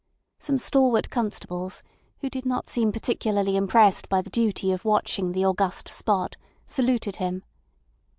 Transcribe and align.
Some 0.39 0.57
stalwart 0.57 1.11
constables, 1.11 1.83
who 2.21 2.29
did 2.31 2.43
not 2.43 2.67
seem 2.67 2.91
particularly 2.91 3.55
impressed 3.55 4.09
by 4.09 4.23
the 4.23 4.31
duty 4.31 4.71
of 4.71 4.83
watching 4.83 5.31
the 5.31 5.45
august 5.45 5.87
spot, 5.87 6.37
saluted 6.65 7.17
him. 7.17 7.43